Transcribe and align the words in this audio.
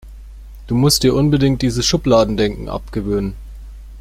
Du 0.65 0.73
musst 0.73 1.03
dir 1.03 1.13
unbedingt 1.13 1.61
dieses 1.61 1.85
Schubladendenken 1.85 2.69
abgewöhnen. 2.69 3.35